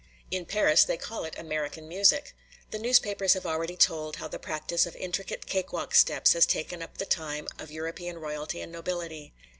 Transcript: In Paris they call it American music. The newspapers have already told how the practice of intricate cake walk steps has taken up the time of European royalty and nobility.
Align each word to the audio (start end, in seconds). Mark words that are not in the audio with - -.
In 0.31 0.47
Paris 0.47 0.83
they 0.83 0.97
call 0.97 1.25
it 1.25 1.37
American 1.37 1.87
music. 1.87 2.33
The 2.71 2.79
newspapers 2.79 3.33
have 3.33 3.45
already 3.45 3.75
told 3.77 4.15
how 4.15 4.27
the 4.27 4.39
practice 4.39 4.87
of 4.87 4.95
intricate 4.95 5.45
cake 5.45 5.71
walk 5.71 5.93
steps 5.93 6.33
has 6.33 6.47
taken 6.47 6.81
up 6.81 6.97
the 6.97 7.05
time 7.05 7.47
of 7.59 7.69
European 7.69 8.17
royalty 8.17 8.61
and 8.61 8.71
nobility. 8.71 9.31